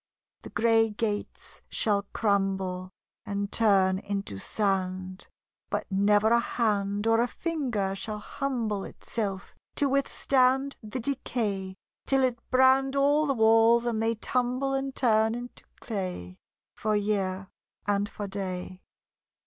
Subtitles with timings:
[0.41, 2.89] The grey gates shall crumble
[3.23, 5.27] And turn into sand,
[5.69, 9.01] But never a hand Or a finger shall humble LOVE LIES A COLD.
[9.01, 11.75] 45 Itself to withstand The decay,
[12.07, 16.39] till it brand All the walls, and they tumble And turn into clay.
[16.75, 17.49] For year
[17.85, 18.81] and for day.